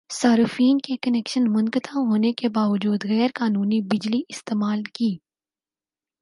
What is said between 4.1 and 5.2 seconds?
استعمال کی